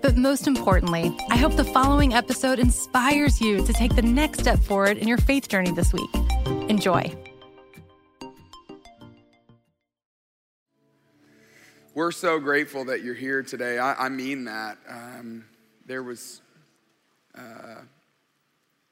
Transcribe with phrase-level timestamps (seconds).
[0.00, 4.60] But most importantly, I hope the following episode inspires you to take the next step
[4.60, 6.10] forward in your faith journey this week.
[6.68, 7.12] Enjoy.
[11.94, 13.78] We're so grateful that you're here today.
[13.78, 14.78] I, I mean that.
[14.88, 15.44] Um,
[15.84, 16.42] there was
[17.36, 17.82] uh,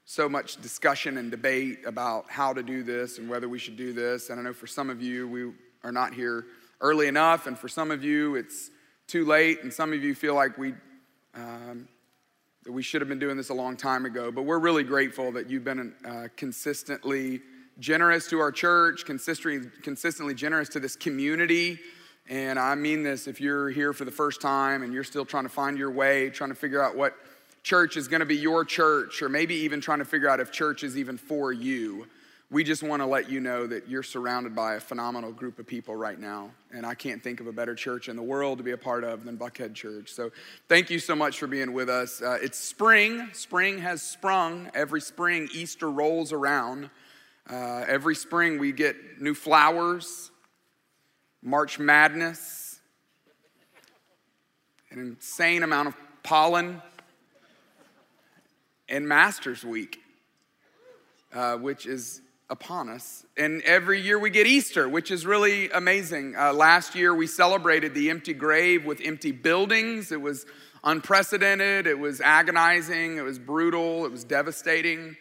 [0.03, 3.93] so much discussion and debate about how to do this and whether we should do
[3.93, 4.29] this.
[4.29, 5.51] And I know for some of you, we
[5.85, 6.47] are not here
[6.81, 8.71] early enough, and for some of you, it's
[9.07, 10.73] too late, and some of you feel like we
[11.37, 11.87] um,
[12.63, 15.31] that we should have been doing this a long time ago, but we're really grateful
[15.31, 17.41] that you've been uh, consistently
[17.79, 21.79] generous to our church, consistently, consistently generous to this community.
[22.27, 25.43] And I mean this if you're here for the first time and you're still trying
[25.43, 27.15] to find your way, trying to figure out what
[27.63, 30.51] church is going to be your church, or maybe even trying to figure out if
[30.51, 32.07] church is even for you
[32.49, 35.67] we just want to let you know that you're surrounded by a phenomenal group of
[35.67, 36.49] people right now.
[36.71, 39.03] And I can't think of a better church in the world to be a part
[39.03, 40.13] of than Buckhead Church.
[40.13, 40.31] So
[40.69, 42.21] thank you so much for being with us.
[42.21, 43.27] Uh, it's spring.
[43.33, 44.71] Spring has sprung.
[44.73, 46.89] Every spring, Easter rolls around.
[47.49, 50.31] Uh, every spring, we get new flowers,
[51.41, 52.79] March Madness,
[54.91, 56.81] an insane amount of pollen,
[58.87, 59.99] and Masters Week.
[61.33, 63.25] Uh, which is upon us.
[63.35, 66.35] And every year we get Easter, which is really amazing.
[66.35, 70.11] Uh, last year we celebrated the empty grave with empty buildings.
[70.11, 70.45] It was
[70.83, 75.17] unprecedented, it was agonizing, it was brutal, it was devastating.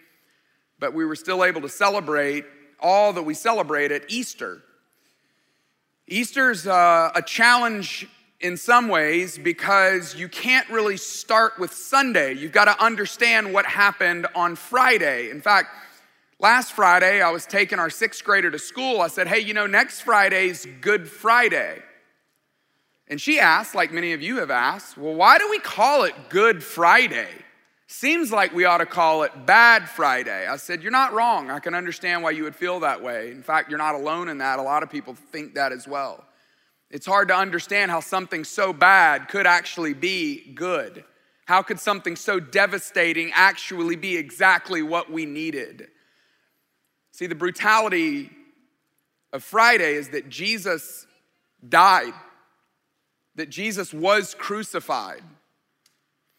[0.78, 2.44] But we were still able to celebrate
[2.78, 4.62] all that we celebrate at Easter.
[6.06, 8.06] Easter's uh, a challenge
[8.41, 12.34] in some ways because you can't really start with Sunday.
[12.34, 15.31] You've got to understand what happened on Friday.
[15.31, 15.70] In fact,
[16.38, 19.00] Last Friday, I was taking our sixth grader to school.
[19.00, 21.82] I said, Hey, you know, next Friday's Good Friday.
[23.08, 26.14] And she asked, like many of you have asked, Well, why do we call it
[26.28, 27.30] Good Friday?
[27.86, 30.46] Seems like we ought to call it Bad Friday.
[30.46, 31.50] I said, You're not wrong.
[31.50, 33.30] I can understand why you would feel that way.
[33.30, 34.58] In fact, you're not alone in that.
[34.58, 36.22] A lot of people think that as well.
[36.91, 41.02] It's hard to understand how something so bad could actually be good.
[41.46, 45.88] How could something so devastating actually be exactly what we needed?
[47.16, 48.28] See, the brutality
[49.32, 51.06] of Friday is that Jesus
[51.66, 52.12] died,
[53.37, 55.22] that Jesus was crucified.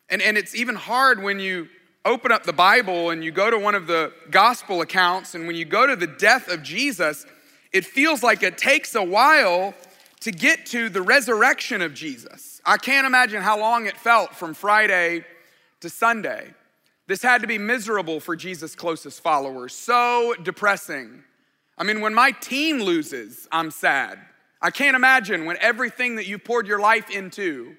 [0.07, 1.67] And, and it's even hard when you
[2.05, 5.55] open up the Bible and you go to one of the gospel accounts, and when
[5.55, 7.25] you go to the death of Jesus,
[7.73, 9.73] it feels like it takes a while
[10.19, 12.61] to get to the resurrection of Jesus.
[12.63, 15.25] I can't imagine how long it felt from Friday
[15.79, 16.53] to Sunday.
[17.07, 21.23] This had to be miserable for Jesus' closest followers, so depressing.
[21.77, 24.19] I mean, when my team loses, I'm sad.
[24.61, 27.75] I can't imagine when everything that you poured your life into,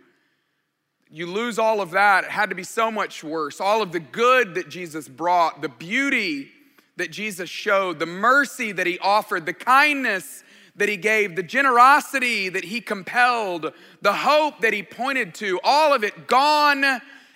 [1.11, 2.25] you lose all of that.
[2.25, 3.61] It had to be so much worse.
[3.61, 6.49] All of the good that Jesus brought, the beauty
[6.97, 10.43] that Jesus showed, the mercy that he offered, the kindness
[10.77, 15.93] that he gave, the generosity that he compelled, the hope that he pointed to, all
[15.93, 16.85] of it gone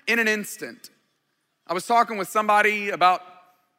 [0.06, 0.90] in an instant.
[1.66, 3.22] I was talking with somebody about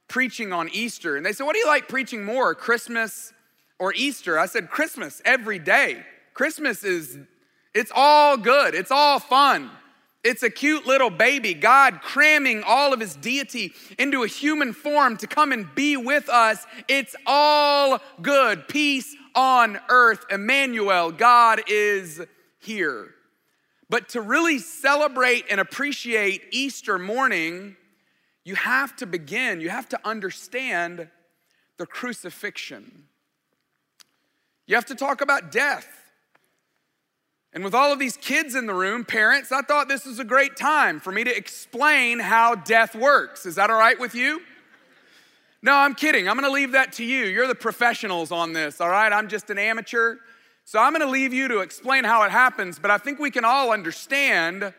[0.07, 3.33] preaching on Easter, and they said, What do you like preaching more, Christmas
[3.79, 4.39] or Easter?
[4.39, 6.03] I said, Christmas every day.
[6.33, 7.17] Christmas is,
[7.73, 9.69] it's all good, it's all fun.
[10.23, 15.17] It's a cute little baby, God cramming all of his deity into a human form
[15.17, 16.65] to come and be with us.
[16.87, 18.69] It's all good.
[18.69, 20.25] Peace on earth.
[20.29, 22.21] Emmanuel, God is
[22.59, 23.13] here.
[23.89, 27.75] But to really celebrate and appreciate Easter morning,
[28.43, 31.07] you have to begin, you have to understand
[31.77, 33.05] the crucifixion.
[34.67, 35.87] You have to talk about death.
[37.53, 40.23] And with all of these kids in the room, parents, I thought this was a
[40.23, 43.45] great time for me to explain how death works.
[43.45, 44.41] Is that all right with you?
[45.61, 46.27] No, I'm kidding.
[46.27, 47.25] I'm gonna leave that to you.
[47.25, 49.13] You're the professionals on this, all right?
[49.13, 50.17] I'm just an amateur.
[50.65, 53.45] So I'm gonna leave you to explain how it happens, but I think we can
[53.45, 54.73] all understand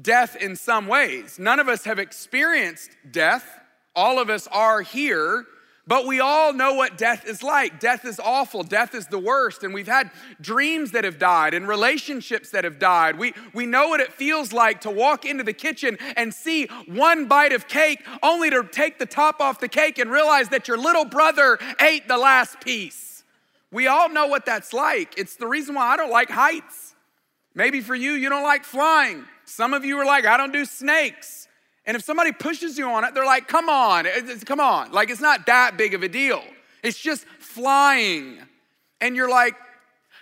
[0.00, 1.38] death in some ways.
[1.38, 3.60] None of us have experienced death.
[3.94, 5.44] All of us are here,
[5.86, 7.80] but we all know what death is like.
[7.80, 8.62] Death is awful.
[8.62, 9.64] Death is the worst.
[9.64, 10.10] And we've had
[10.40, 13.18] dreams that have died and relationships that have died.
[13.18, 17.26] We, we know what it feels like to walk into the kitchen and see one
[17.26, 20.78] bite of cake only to take the top off the cake and realize that your
[20.78, 23.24] little brother ate the last piece.
[23.72, 25.18] We all know what that's like.
[25.18, 26.94] It's the reason why I don't like heights.
[27.54, 29.24] Maybe for you, you don't like flying.
[29.54, 31.46] Some of you are like, I don't do snakes.
[31.84, 34.06] And if somebody pushes you on it, they're like, come on,
[34.46, 34.92] come on.
[34.92, 36.42] Like, it's not that big of a deal.
[36.82, 38.38] It's just flying.
[39.02, 39.54] And you're like,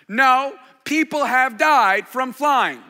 [0.09, 2.81] no, people have died from flying.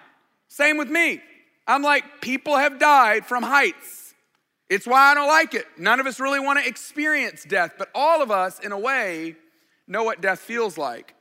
[0.47, 1.21] Same with me.
[1.67, 4.15] I'm like, people have died from heights.
[4.67, 5.67] It's why I don't like it.
[5.77, 9.35] None of us really want to experience death, but all of us, in a way,
[9.87, 11.13] know what death feels like.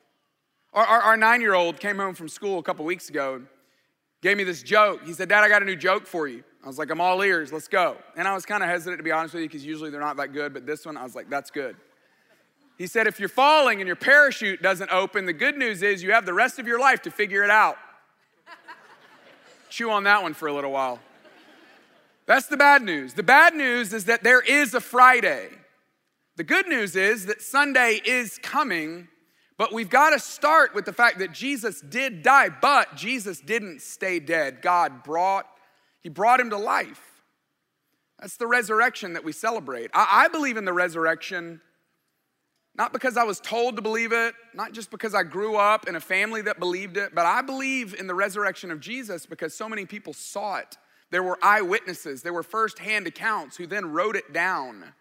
[0.73, 3.43] Our, our, our nine year old came home from school a couple weeks ago,
[4.23, 5.03] gave me this joke.
[5.05, 6.45] He said, Dad, I got a new joke for you.
[6.63, 7.97] I was like, I'm all ears, let's go.
[8.17, 10.19] And I was kind of hesitant to be honest with you because usually they're not
[10.19, 11.77] that good, but this one, I was like, that's good.
[12.77, 16.13] He said, if you're falling and your parachute doesn't open, the good news is you
[16.13, 17.77] have the rest of your life to figure it out.
[19.71, 20.99] Chew on that one for a little while.
[22.27, 23.15] That's the bad news.
[23.15, 25.49] The bad news is that there is a Friday.
[26.37, 29.09] The good news is that Sunday is coming,
[29.61, 33.83] but we've got to start with the fact that Jesus did die, but Jesus didn't
[33.83, 34.63] stay dead.
[34.63, 35.47] God brought
[36.01, 37.23] he brought him to life.
[38.19, 39.91] That's the resurrection that we celebrate.
[39.93, 41.61] I, I believe in the resurrection
[42.75, 45.95] not because I was told to believe it, not just because I grew up in
[45.95, 49.69] a family that believed it, but I believe in the resurrection of Jesus because so
[49.69, 50.79] many people saw it.
[51.11, 54.95] There were eyewitnesses, there were firsthand accounts who then wrote it down.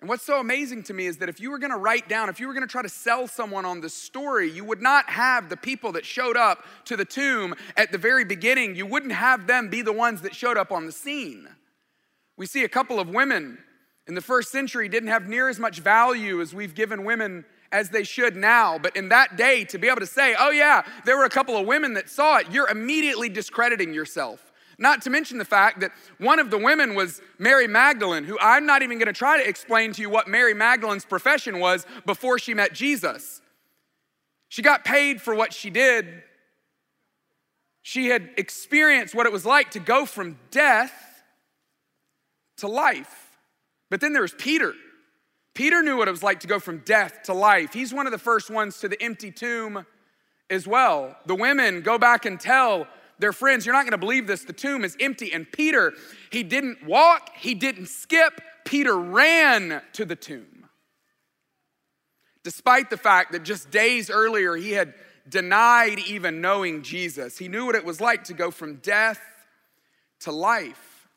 [0.00, 2.38] And what's so amazing to me is that if you were gonna write down, if
[2.38, 5.56] you were gonna try to sell someone on the story, you would not have the
[5.56, 9.68] people that showed up to the tomb at the very beginning, you wouldn't have them
[9.68, 11.48] be the ones that showed up on the scene.
[12.36, 13.58] We see a couple of women
[14.06, 17.90] in the first century didn't have near as much value as we've given women as
[17.90, 18.78] they should now.
[18.78, 21.56] But in that day, to be able to say, oh, yeah, there were a couple
[21.56, 24.47] of women that saw it, you're immediately discrediting yourself.
[24.78, 28.64] Not to mention the fact that one of the women was Mary Magdalene, who I'm
[28.64, 32.38] not even going to try to explain to you what Mary Magdalene's profession was before
[32.38, 33.40] she met Jesus.
[34.48, 36.22] She got paid for what she did.
[37.82, 40.92] She had experienced what it was like to go from death
[42.58, 43.36] to life.
[43.90, 44.74] But then there was Peter.
[45.54, 47.72] Peter knew what it was like to go from death to life.
[47.72, 49.84] He's one of the first ones to the empty tomb
[50.50, 51.16] as well.
[51.26, 52.86] The women go back and tell
[53.18, 54.44] their friends, You're not gonna believe this.
[54.44, 55.32] The tomb is empty.
[55.32, 55.92] And Peter,
[56.30, 58.40] he didn't walk, he didn't skip.
[58.64, 60.66] Peter ran to the tomb.
[62.44, 64.94] Despite the fact that just days earlier he had
[65.28, 69.20] denied even knowing Jesus, he knew what it was like to go from death
[70.20, 71.08] to life.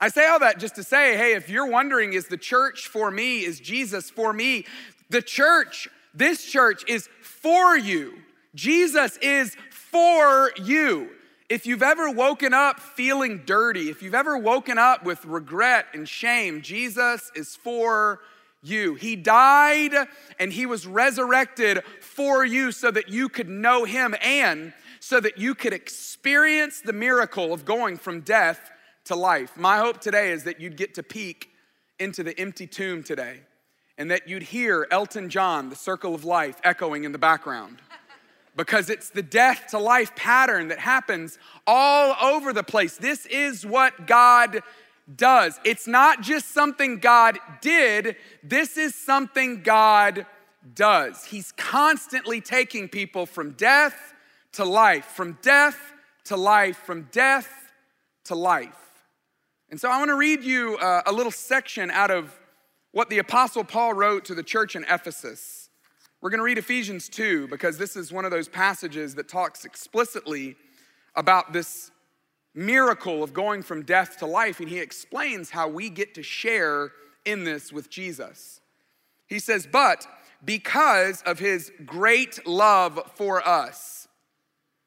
[0.00, 3.10] I say all that just to say, hey, if you're wondering, is the church for
[3.10, 3.44] me?
[3.44, 4.66] Is Jesus for me?
[5.08, 8.18] The church, this church is for you.
[8.56, 11.10] Jesus is for you.
[11.48, 16.08] If you've ever woken up feeling dirty, if you've ever woken up with regret and
[16.08, 18.20] shame, Jesus is for
[18.62, 18.94] you.
[18.94, 19.92] He died
[20.40, 25.38] and he was resurrected for you so that you could know him and so that
[25.38, 28.72] you could experience the miracle of going from death
[29.04, 29.56] to life.
[29.56, 31.50] My hope today is that you'd get to peek
[32.00, 33.40] into the empty tomb today
[33.98, 37.82] and that you'd hear Elton John, the circle of life, echoing in the background
[38.56, 42.96] because it's the death to life pattern that happens all over the place.
[42.96, 44.62] This is what God
[45.14, 45.60] does.
[45.64, 50.26] It's not just something God did, this is something God
[50.74, 51.24] does.
[51.26, 54.14] He's constantly taking people from death
[54.52, 55.78] to life, from death
[56.24, 57.48] to life, from death
[58.24, 58.74] to life.
[59.70, 62.38] And so I want to read you uh, a little section out of
[62.92, 65.55] what the Apostle Paul wrote to the church in Ephesus.
[66.26, 69.64] We're going to read Ephesians 2 because this is one of those passages that talks
[69.64, 70.56] explicitly
[71.14, 71.92] about this
[72.52, 76.90] miracle of going from death to life, and he explains how we get to share
[77.24, 78.60] in this with Jesus.
[79.28, 80.04] He says, But
[80.44, 84.08] because of his great love for us,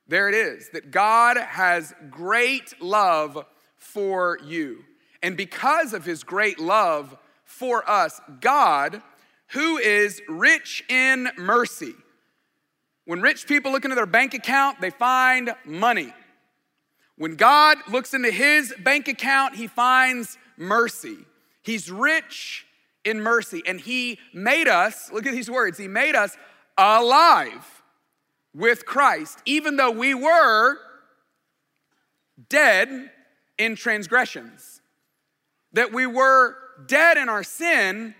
[0.10, 3.46] there it is, that God has great love
[3.78, 4.84] for you.
[5.24, 9.02] And because of his great love for us, God
[9.52, 11.94] who is rich in mercy.
[13.06, 16.14] When rich people look into their bank account, they find money.
[17.18, 21.18] When God looks into his bank account, he finds mercy.
[21.62, 22.66] He's rich
[23.04, 23.64] in mercy.
[23.66, 26.38] And he made us, look at these words, he made us
[26.78, 27.82] alive
[28.54, 30.78] with Christ, even though we were
[32.48, 33.12] dead
[33.58, 34.82] in transgressions,
[35.74, 36.56] that we were
[36.88, 38.16] dead in our sin,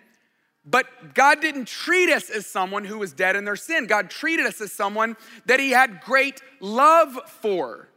[0.70, 3.88] but God didn't treat us as someone who was dead in their sin.
[3.88, 7.90] God treated us as someone that He had great love for.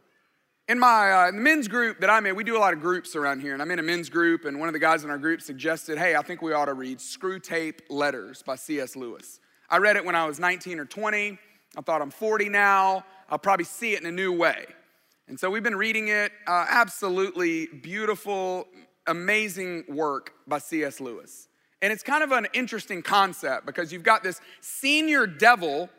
[0.69, 3.41] In my uh, men's group that I'm in, we do a lot of groups around
[3.41, 5.41] here, and I'm in a men's group, and one of the guys in our group
[5.41, 8.95] suggested, hey, I think we ought to read Screwtape Letters by C.S.
[8.95, 9.41] Lewis.
[9.69, 11.37] I read it when I was 19 or 20.
[11.75, 13.03] I thought I'm 40 now.
[13.29, 14.65] I'll probably see it in a new way.
[15.27, 16.31] And so we've been reading it.
[16.47, 18.67] Uh, absolutely beautiful,
[19.05, 21.01] amazing work by C.S.
[21.01, 21.49] Lewis.
[21.83, 25.89] And it's kind of an interesting concept because you've got this senior devil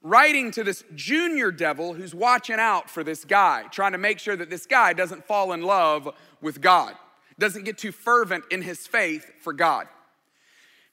[0.00, 4.36] writing to this junior devil who's watching out for this guy, trying to make sure
[4.36, 6.08] that this guy doesn't fall in love
[6.40, 6.94] with God,
[7.38, 9.86] doesn't get too fervent in his faith for God.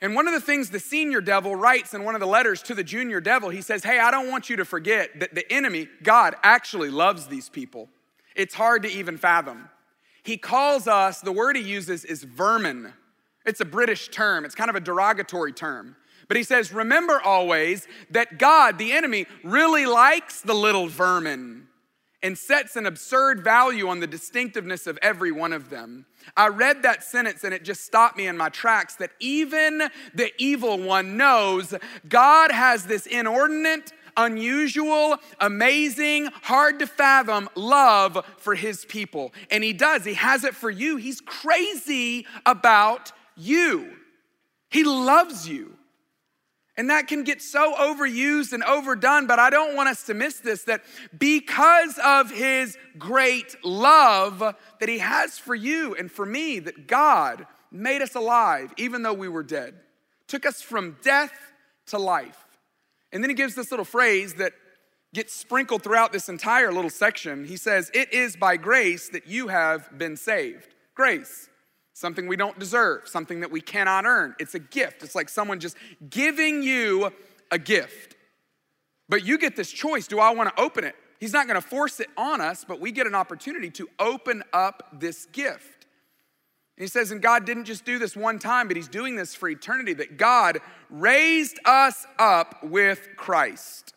[0.01, 2.75] And one of the things the senior devil writes in one of the letters to
[2.75, 5.88] the junior devil, he says, Hey, I don't want you to forget that the enemy,
[6.03, 7.88] God, actually loves these people.
[8.36, 9.70] It's hard to even fathom.
[10.24, 12.91] He calls us, the word he uses is vermin.
[13.45, 15.95] It's a British term, it's kind of a derogatory term.
[16.27, 21.67] But he says, remember always that God, the enemy, really likes the little vermin
[22.24, 26.05] and sets an absurd value on the distinctiveness of every one of them.
[26.38, 30.31] I read that sentence and it just stopped me in my tracks that even the
[30.38, 31.74] evil one knows
[32.07, 39.33] God has this inordinate, unusual, amazing, hard to fathom love for his people.
[39.50, 40.98] And he does, he has it for you.
[40.98, 43.91] He's crazy about you,
[44.69, 45.77] he loves you.
[46.77, 50.39] And that can get so overused and overdone, but I don't want us to miss
[50.39, 50.81] this that
[51.17, 57.45] because of his great love that he has for you and for me, that God
[57.71, 59.75] made us alive even though we were dead,
[60.27, 61.33] took us from death
[61.88, 62.45] to life.
[63.12, 64.53] And then he gives this little phrase that
[65.13, 67.45] gets sprinkled throughout this entire little section.
[67.45, 70.74] He says, It is by grace that you have been saved.
[70.95, 71.50] Grace
[71.93, 74.36] something we don't deserve, something that we cannot earn.
[74.39, 75.03] It's a gift.
[75.03, 75.75] It's like someone just
[76.10, 77.12] giving you
[77.51, 78.15] a gift.
[79.10, 80.95] But you get this choice do I want to open it?
[81.19, 84.41] He's not going to force it on us, but we get an opportunity to open
[84.53, 85.86] up this gift.
[86.77, 89.36] And he says, and God didn't just do this one time, but He's doing this
[89.36, 93.93] for eternity, that God raised us up with Christ.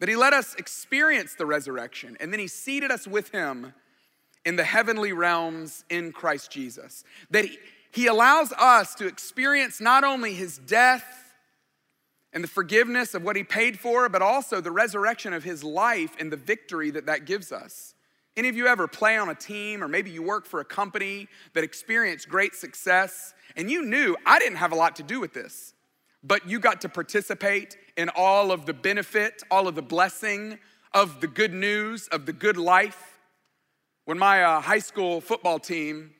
[0.00, 3.74] That He let us experience the resurrection, and then He seated us with Him
[4.48, 7.04] in the heavenly realms in Christ Jesus.
[7.30, 7.44] That
[7.92, 11.34] he, allows us to experience not only his death
[12.32, 16.16] and the forgiveness of what he paid for, but also the resurrection of his life
[16.18, 17.94] and the victory that that gives us.
[18.38, 21.28] Any of you ever play on a team, or maybe you work for a company
[21.52, 25.34] that experienced great success, and you knew I didn't have a lot to do with
[25.34, 25.74] this,
[26.24, 30.58] but you got to participate in all of the benefit, all of the blessing
[30.94, 33.17] of the good news, of the good life
[34.08, 36.12] when my uh, high school football team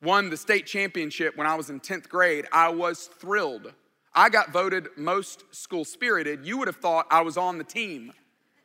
[0.00, 3.72] won the state championship when I was in 10th grade, I was thrilled.
[4.14, 6.46] I got voted most school spirited.
[6.46, 8.12] You would have thought I was on the team.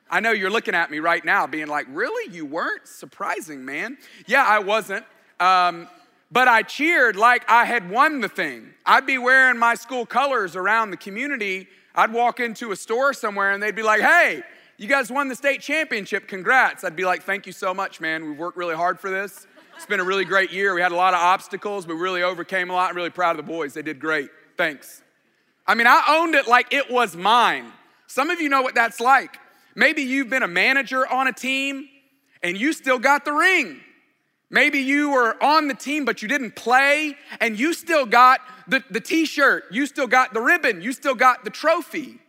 [0.07, 2.31] I know you're looking at me right now being like, really?
[2.31, 2.88] You weren't?
[2.88, 3.97] Surprising, man.
[4.27, 5.03] Yeah, I wasn't.
[5.39, 5.88] Um,
[6.29, 8.75] but I cheered like I had won the thing.
[8.85, 11.67] I'd be wearing my school colors around the community.
[11.95, 14.43] I'd walk into a store somewhere and they'd be like, hey,
[14.79, 16.25] you guys won the state championship.
[16.29, 16.86] Congrats.
[16.86, 18.25] I'd be like, Thank you so much, man.
[18.25, 19.45] We've worked really hard for this.
[19.75, 20.74] It's been a really great year.
[20.74, 22.89] We had a lot of obstacles, but we really overcame a lot.
[22.89, 23.74] I'm really proud of the boys.
[23.74, 24.29] They did great.
[24.57, 25.03] Thanks.
[25.67, 27.71] I mean, I owned it like it was mine.
[28.07, 29.38] Some of you know what that's like.
[29.75, 31.88] Maybe you've been a manager on a team
[32.41, 33.81] and you still got the ring.
[34.50, 38.81] Maybe you were on the team, but you didn't play and you still got the,
[38.89, 42.19] the t shirt, you still got the ribbon, you still got the trophy.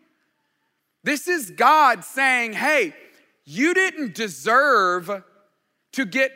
[1.02, 2.95] This is God saying, hey,
[3.45, 5.25] you didn't deserve
[5.92, 6.33] to get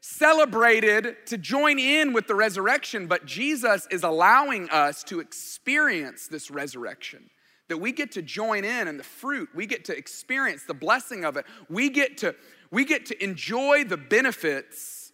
[0.00, 6.50] celebrated, to join in with the resurrection, but Jesus is allowing us to experience this
[6.50, 7.30] resurrection.
[7.68, 11.24] That we get to join in and the fruit, we get to experience the blessing
[11.24, 11.44] of it.
[11.68, 12.34] We get to,
[12.70, 15.12] we get to enjoy the benefits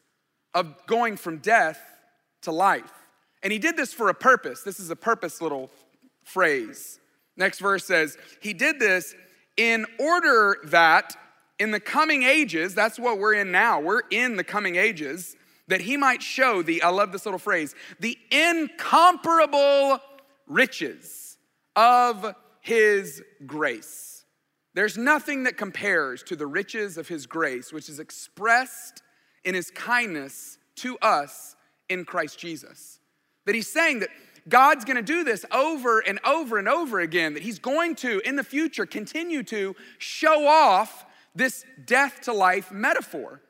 [0.54, 1.80] of going from death
[2.42, 2.92] to life.
[3.42, 4.62] And he did this for a purpose.
[4.62, 5.70] This is a purpose little
[6.22, 7.00] phrase.
[7.36, 9.14] Next verse says, He did this
[9.56, 11.16] in order that
[11.58, 15.36] in the coming ages, that's what we're in now, we're in the coming ages,
[15.68, 20.00] that He might show the, I love this little phrase, the incomparable
[20.46, 21.38] riches
[21.76, 24.24] of His grace.
[24.74, 29.02] There's nothing that compares to the riches of His grace, which is expressed
[29.44, 31.54] in His kindness to us
[31.88, 32.98] in Christ Jesus.
[33.46, 34.10] That He's saying that
[34.48, 38.36] God's gonna do this over and over and over again, that He's going to, in
[38.36, 43.40] the future, continue to show off this death to life metaphor.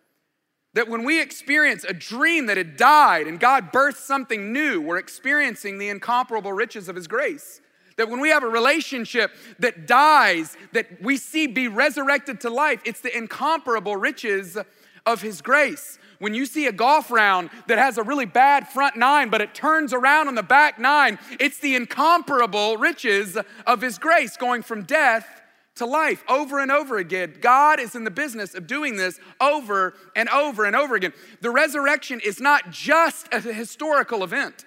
[0.75, 4.99] That when we experience a dream that had died and God birthed something new, we're
[4.99, 7.61] experiencing the incomparable riches of His grace.
[7.97, 12.81] That when we have a relationship that dies, that we see be resurrected to life,
[12.85, 14.59] it's the incomparable riches
[15.07, 15.99] of His grace.
[16.19, 19.55] When you see a golf round that has a really bad front nine, but it
[19.55, 24.85] turns around on the back nine, it's the incomparable riches of His grace going from
[24.85, 25.43] death
[25.77, 27.35] to life over and over again.
[27.41, 31.13] God is in the business of doing this over and over and over again.
[31.41, 34.65] The resurrection is not just a historical event.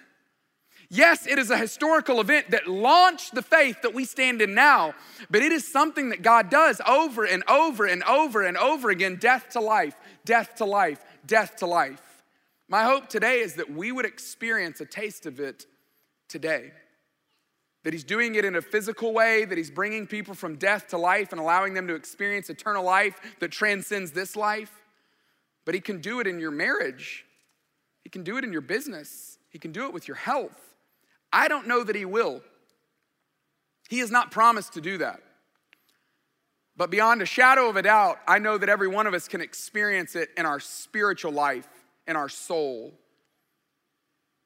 [0.90, 4.94] Yes, it is a historical event that launched the faith that we stand in now,
[5.30, 9.16] but it is something that God does over and over and over and over again
[9.16, 12.22] death to life, death to life, death to life.
[12.68, 15.66] My hope today is that we would experience a taste of it
[16.28, 16.72] today.
[17.84, 20.98] That He's doing it in a physical way, that He's bringing people from death to
[20.98, 24.72] life and allowing them to experience eternal life that transcends this life.
[25.64, 27.24] But He can do it in your marriage,
[28.04, 30.74] He can do it in your business, He can do it with your health.
[31.32, 32.42] I don't know that He will.
[33.88, 35.20] He has not promised to do that.
[36.78, 39.40] But beyond a shadow of a doubt, I know that every one of us can
[39.40, 41.68] experience it in our spiritual life,
[42.06, 42.94] in our soul.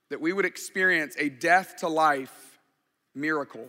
[0.09, 2.59] That we would experience a death to life
[3.15, 3.69] miracle,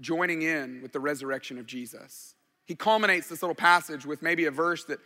[0.00, 2.34] joining in with the resurrection of Jesus.
[2.64, 4.98] He culminates this little passage with maybe a verse that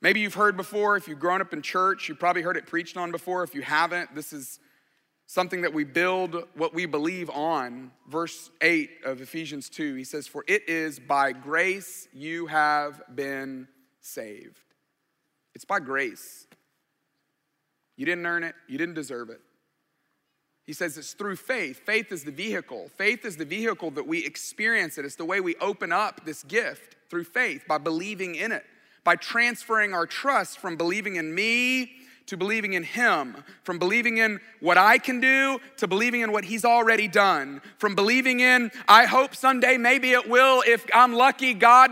[0.00, 0.96] maybe you've heard before.
[0.96, 3.42] If you've grown up in church, you've probably heard it preached on before.
[3.42, 4.60] If you haven't, this is
[5.26, 7.90] something that we build what we believe on.
[8.08, 13.68] Verse 8 of Ephesians 2, he says, For it is by grace you have been
[14.00, 14.60] saved.
[15.54, 16.46] It's by grace.
[17.96, 19.40] You didn't earn it, you didn't deserve it.
[20.64, 21.78] He says it's through faith.
[21.86, 22.90] Faith is the vehicle.
[22.96, 25.04] Faith is the vehicle that we experience it.
[25.04, 28.64] It's the way we open up this gift through faith by believing in it,
[29.04, 31.92] by transferring our trust from believing in me
[32.26, 36.44] to believing in Him, from believing in what I can do to believing in what
[36.44, 41.54] He's already done, from believing in, I hope someday, maybe it will, if I'm lucky,
[41.54, 41.90] God,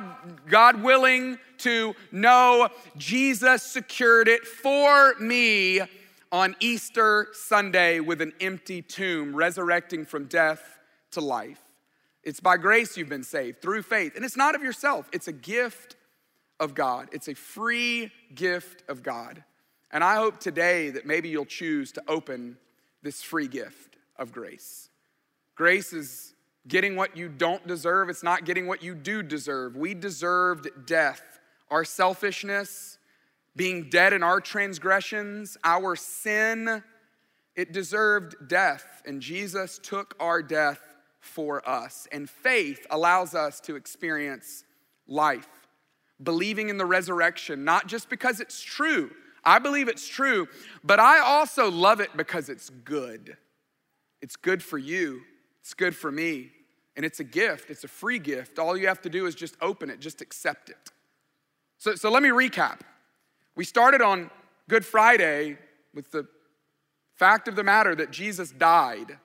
[0.49, 5.81] God willing, to know Jesus secured it for me
[6.33, 10.79] on Easter Sunday with an empty tomb, resurrecting from death
[11.13, 11.61] to life.
[12.25, 14.17] It's by grace you've been saved through faith.
[14.17, 15.97] And it's not of yourself, it's a gift
[16.61, 17.09] of God.
[17.13, 19.45] It's a free gift of God.
[19.95, 22.57] And I hope today that maybe you'll choose to open
[23.03, 24.91] this free gift of grace.
[25.55, 26.35] Grace is
[26.67, 29.77] getting what you don't deserve, it's not getting what you do deserve.
[29.77, 31.23] We deserved death.
[31.71, 32.99] Our selfishness,
[33.55, 36.83] being dead in our transgressions, our sin,
[37.55, 39.01] it deserved death.
[39.07, 40.81] And Jesus took our death
[41.21, 42.09] for us.
[42.11, 44.65] And faith allows us to experience
[45.07, 45.69] life,
[46.21, 49.13] believing in the resurrection, not just because it's true
[49.45, 50.49] I believe it's true,
[50.83, 53.37] but I also love it because it's good.
[54.23, 55.21] It's good for you,
[55.61, 56.51] it's good for me,
[56.97, 57.71] and it's a gift.
[57.71, 58.59] It's a free gift.
[58.59, 60.93] All you have to do is just open it, just accept it.
[61.79, 62.81] So, so let me recap.
[63.57, 64.31] We started on
[64.69, 65.59] Good Friday
[65.93, 66.27] with the
[67.15, 69.19] fact of the matter that Jesus died,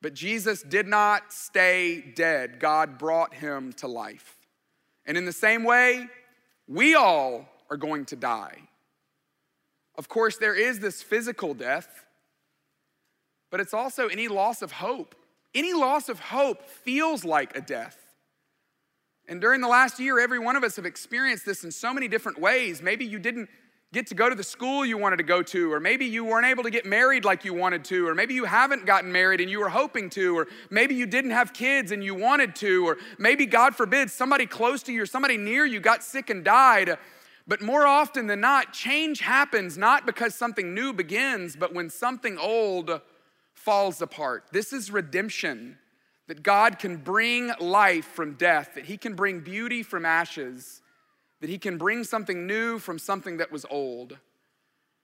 [0.00, 2.60] but Jesus did not stay dead.
[2.60, 4.36] God brought him to life.
[5.04, 6.06] And in the same way,
[6.66, 8.68] we all are going to die.
[9.98, 12.06] Of course, there is this physical death,
[13.50, 15.16] but it's also any loss of hope.
[15.54, 17.98] Any loss of hope feels like a death.
[19.26, 22.06] And during the last year, every one of us have experienced this in so many
[22.06, 22.80] different ways.
[22.80, 23.48] Maybe you didn't
[23.92, 26.46] get to go to the school you wanted to go to, or maybe you weren't
[26.46, 29.50] able to get married like you wanted to, or maybe you haven't gotten married and
[29.50, 32.98] you were hoping to, or maybe you didn't have kids and you wanted to, or
[33.18, 36.98] maybe, God forbid, somebody close to you or somebody near you got sick and died.
[37.48, 42.36] But more often than not, change happens not because something new begins, but when something
[42.36, 43.00] old
[43.54, 44.44] falls apart.
[44.52, 45.78] This is redemption
[46.26, 50.82] that God can bring life from death, that He can bring beauty from ashes,
[51.40, 54.18] that He can bring something new from something that was old.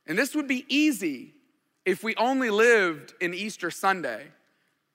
[0.07, 1.33] And this would be easy
[1.87, 4.27] if we only lived in Easter Sunday.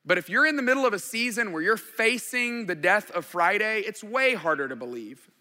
[0.06, 3.26] But if you're in the middle of a season where you're facing the death of
[3.26, 5.32] Friday, it's way harder to believe.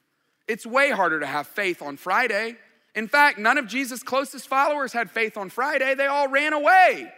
[0.49, 2.57] It's way harder to have faith on Friday.
[2.95, 5.95] In fact, none of Jesus' closest followers had faith on Friday.
[5.95, 7.13] They all ran away.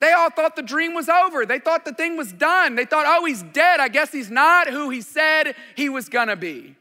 [0.00, 1.44] They all thought the dream was over.
[1.44, 2.74] They thought the thing was done.
[2.74, 3.80] They thought, oh, he's dead.
[3.80, 6.76] I guess he's not who he said he was gonna be.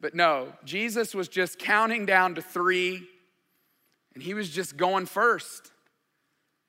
[0.00, 3.06] But no, Jesus was just counting down to three,
[4.14, 5.70] and he was just going first.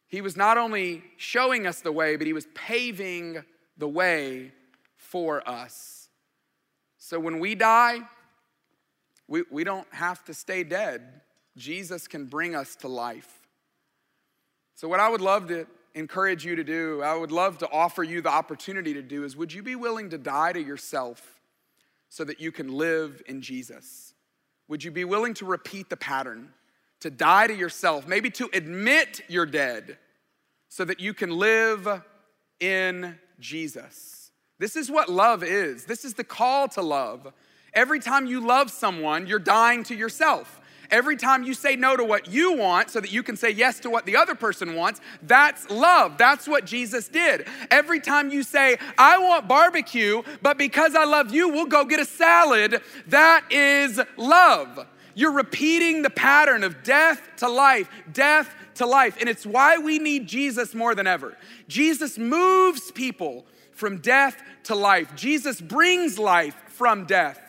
[0.08, 3.44] He was not only showing us the way, but he was paving
[3.78, 4.52] the way
[4.96, 5.93] for us.
[7.06, 8.00] So when we die,
[9.28, 11.22] We, we don't have to stay dead.
[11.56, 13.42] Jesus can bring us to life.
[14.76, 18.04] So, what I would love to encourage you to do, I would love to offer
[18.04, 21.42] you the opportunity to do, is would you be willing to die to yourself
[22.10, 24.14] so that you can live in Jesus?
[24.68, 26.54] Would you be willing to repeat the pattern,
[27.00, 29.98] to die to yourself, maybe to admit you're dead
[30.68, 32.02] so that you can live
[32.60, 34.23] in Jesus?
[34.64, 35.84] This is what love is.
[35.84, 37.34] This is the call to love.
[37.74, 40.62] Every time you love someone, you're dying to yourself.
[40.90, 43.82] Every time you say no to what you want so that you can say yes
[43.82, 46.18] to what the other person wants, that's love.
[46.18, 47.46] That's what Jesus did.
[47.72, 52.00] Every time you say, I want barbecue, but because I love you, we'll go get
[52.00, 54.88] a salad, that is love.
[55.14, 59.18] You're repeating the pattern of death to life, death to life.
[59.20, 61.38] And it's why we need Jesus more than ever.
[61.68, 67.40] Jesus moves people from death to life, Jesus brings life from death.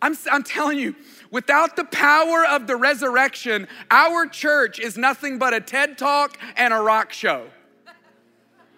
[0.00, 0.94] I'm, I'm telling you,
[1.30, 6.74] without the power of the resurrection, our church is nothing but a TED talk and
[6.74, 7.46] a rock show.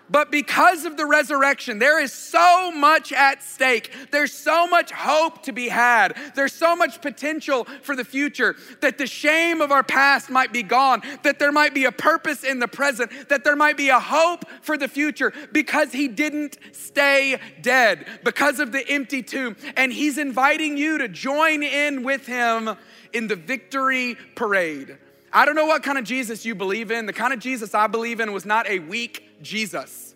[0.08, 3.92] But because of the resurrection, there is so much at stake.
[4.12, 6.16] There's so much hope to be had.
[6.34, 10.62] There's so much potential for the future that the shame of our past might be
[10.62, 13.98] gone, that there might be a purpose in the present, that there might be a
[13.98, 19.56] hope for the future because he didn't stay dead, because of the empty tomb.
[19.76, 22.76] And he's inviting you to join in with him
[23.12, 24.98] in the victory parade.
[25.32, 27.06] I don't know what kind of Jesus you believe in.
[27.06, 30.14] The kind of Jesus I believe in was not a weak Jesus.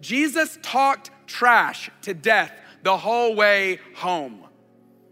[0.00, 2.52] Jesus talked trash to death
[2.82, 4.44] the whole way home.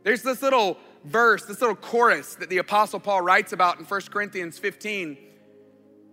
[0.03, 4.01] There's this little verse, this little chorus that the Apostle Paul writes about in 1
[4.11, 5.17] Corinthians 15.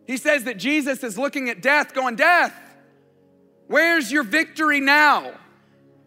[0.08, 2.54] He says that Jesus is looking at death, going, Death,
[3.67, 5.34] where's your victory now?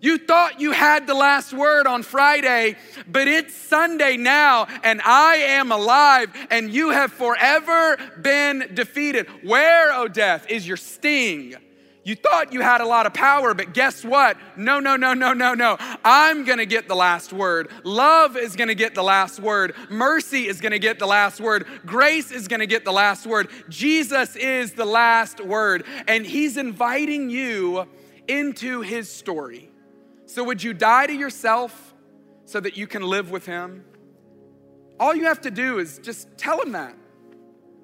[0.04, 2.76] You thought you had the last word on Friday,
[3.08, 9.26] but it's Sunday now, and I am alive, and you have forever been defeated.
[9.42, 11.54] Where, O oh death, is your sting?
[12.02, 14.36] You thought you had a lot of power, but guess what?
[14.58, 15.78] No, no, no, no, no, no.
[16.04, 17.70] I'm gonna get the last word.
[17.82, 19.74] Love is gonna get the last word.
[19.88, 21.66] Mercy is gonna get the last word.
[21.86, 23.48] Grace is gonna get the last word.
[23.70, 27.88] Jesus is the last word, and He's inviting you
[28.28, 29.70] into His story.
[30.34, 31.94] So, would you die to yourself
[32.44, 33.84] so that you can live with Him?
[34.98, 36.96] All you have to do is just tell Him that.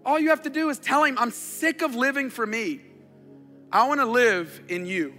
[0.04, 2.80] All you have to do is tell Him, I'm sick of living for me.
[3.70, 5.14] I want to live in you.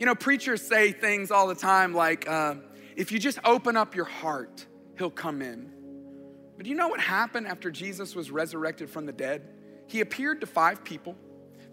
[0.00, 2.56] You know, preachers say things all the time like, uh,
[2.96, 4.66] if you just open up your heart,
[4.98, 5.70] He'll come in.
[6.56, 9.42] But do you know what happened after Jesus was resurrected from the dead?
[9.86, 11.14] He appeared to five people.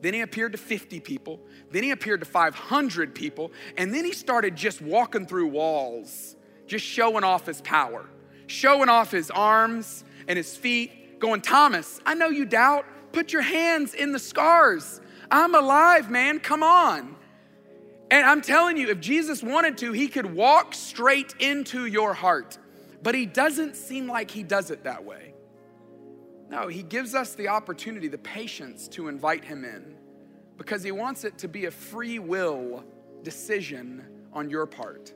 [0.03, 1.39] Then he appeared to 50 people.
[1.71, 3.53] Then he appeared to 500 people.
[3.77, 6.35] And then he started just walking through walls,
[6.67, 8.05] just showing off his power,
[8.47, 12.85] showing off his arms and his feet, going, Thomas, I know you doubt.
[13.13, 14.99] Put your hands in the scars.
[15.31, 16.41] I'm alive, man.
[16.41, 17.15] Come on.
[18.11, 22.57] And I'm telling you, if Jesus wanted to, he could walk straight into your heart.
[23.01, 25.32] But he doesn't seem like he does it that way.
[26.53, 29.95] No, he gives us the opportunity, the patience to invite him in
[30.55, 32.83] because he wants it to be a free will
[33.23, 35.11] decision on your part.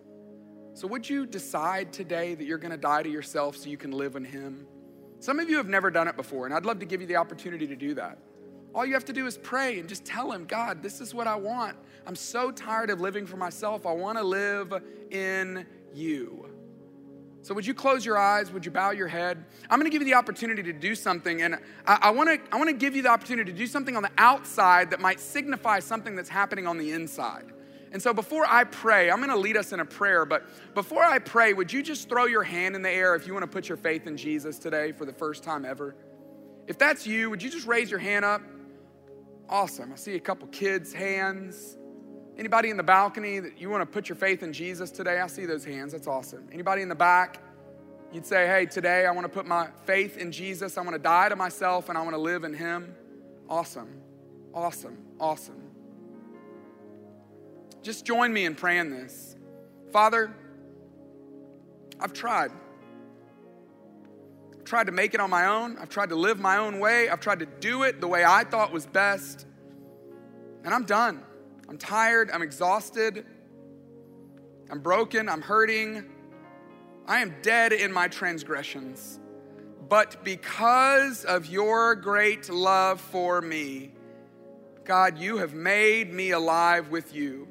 [0.73, 3.91] So, would you decide today that you're going to die to yourself so you can
[3.91, 4.65] live in him?
[5.19, 7.17] Some of you have never done it before, and I'd love to give you the
[7.17, 8.17] opportunity to do that.
[8.73, 11.27] All you have to do is pray and just tell him, God, this is what
[11.27, 11.77] I want.
[12.07, 13.85] I'm so tired of living for myself.
[13.85, 14.73] I want to live
[15.11, 16.46] in you.
[17.41, 18.51] So, would you close your eyes?
[18.51, 19.45] Would you bow your head?
[19.69, 22.69] I'm to give you the opportunity to do something, and I, want to I want
[22.69, 26.15] to give you the opportunity to do something on the outside that might signify something
[26.15, 27.45] that's happening on the inside.
[27.91, 30.25] And so, before I pray, I'm to lead us in a prayer.
[30.25, 33.33] But before I pray, would you just throw your hand in the air if you
[33.33, 35.95] want to put your faith in Jesus today for the first time ever?
[36.67, 38.41] If that's you, would you just raise your hand up?
[39.47, 39.93] Awesome.
[39.93, 41.77] I see a couple kids' hands.
[42.37, 45.19] Anybody in the balcony that you want to put your faith in Jesus today?
[45.19, 45.93] I see those hands.
[45.93, 46.47] That's awesome.
[46.51, 47.41] Anybody in the back?
[48.13, 50.77] You'd say, hey, today I want to put my faith in Jesus.
[50.77, 52.95] I want to die to myself and I want to live in Him.
[53.49, 53.89] Awesome.
[54.53, 54.97] Awesome.
[55.19, 55.61] Awesome.
[57.81, 59.35] Just join me in praying this.
[59.91, 60.31] Father,
[61.99, 62.51] I've tried.
[64.53, 65.77] I've tried to make it on my own.
[65.79, 67.09] I've tried to live my own way.
[67.09, 69.47] I've tried to do it the way I thought was best.
[70.63, 71.23] And I'm done.
[71.69, 73.25] I'm tired, I'm exhausted,
[74.69, 76.05] I'm broken, I'm hurting.
[77.07, 79.19] I am dead in my transgressions.
[79.87, 83.93] But because of your great love for me,
[84.83, 87.47] God, you have made me alive with you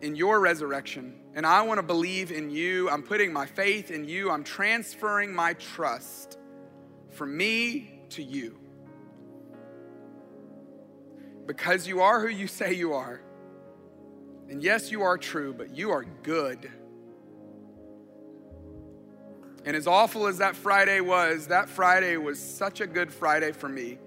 [0.00, 2.88] in your resurrection And I want to believe in you.
[2.88, 4.30] I'm putting my faith in you.
[4.30, 6.38] I'm transferring my trust
[7.10, 8.58] from me to you.
[11.46, 13.20] Because you are who you say you are.
[14.48, 16.70] And yes, you are true, but you are good.
[19.64, 23.68] And as awful as that Friday was, that Friday was such a good Friday for
[23.68, 23.98] me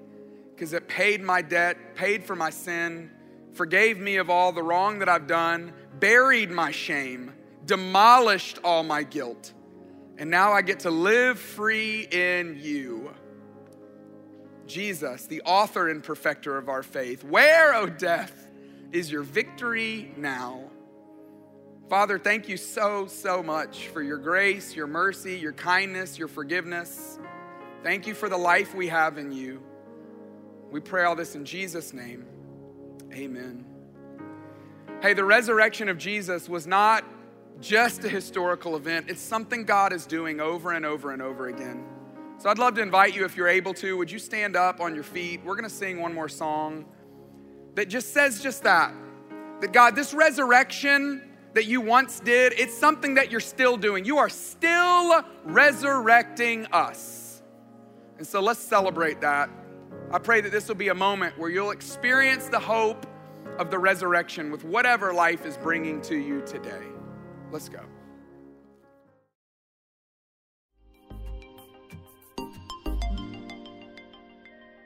[0.55, 3.11] because it paid my debt, paid for my sin,
[3.53, 7.33] forgave me of all the wrong that I've done, buried my shame,
[7.65, 9.53] demolished all my guilt.
[10.17, 13.13] And now I get to live free in you.
[14.69, 17.23] Jesus, the author and perfecter of our faith.
[17.23, 18.47] Where, O oh death,
[18.91, 20.69] is your victory now?
[21.89, 27.17] Father, thank you so, so much for your grace, your mercy, your kindness, your forgiveness.
[27.81, 29.61] Thank you for the life we have in you.
[30.69, 32.25] We pray all this in Jesus' name.
[33.11, 33.65] Amen.
[35.01, 37.03] Hey, the resurrection of Jesus was not
[37.59, 41.83] just a historical event, it's something God is doing over and over and over again.
[42.39, 44.95] So I'd love to invite you, if you're able to, would you stand up on
[44.95, 45.41] your feet?
[45.43, 46.85] We're going to sing one more song
[47.75, 48.93] that just says just that.
[49.59, 51.21] That God, this resurrection
[51.53, 54.05] that you once did, it's something that you're still doing.
[54.05, 57.43] You are still resurrecting us.
[58.17, 59.49] And so let's celebrate that.
[60.09, 63.05] I pray that this will be a moment where you'll experience the hope
[63.57, 66.85] of the resurrection with whatever life is bringing to you today.
[67.51, 67.81] Let's go.